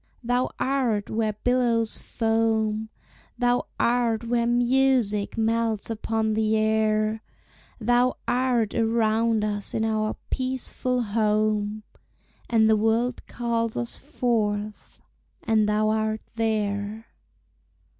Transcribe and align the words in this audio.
Thou 0.23 0.49
art 0.59 1.11
where 1.11 1.33
billows 1.43 1.99
foam, 1.99 2.89
Thou 3.37 3.67
art 3.79 4.23
where 4.23 4.47
music 4.47 5.37
melts 5.37 5.91
upon 5.91 6.33
the 6.33 6.57
air; 6.57 7.21
Thou 7.79 8.15
art 8.27 8.73
around 8.73 9.45
us 9.45 9.75
in 9.75 9.85
our 9.85 10.15
peaceful 10.31 11.03
home, 11.03 11.83
And 12.49 12.67
the 12.67 12.75
world 12.77 13.27
calls 13.27 13.77
us 13.77 13.99
forth 13.99 15.01
and 15.43 15.69
thou 15.69 15.89
art 15.89 16.21
there. 16.33 17.05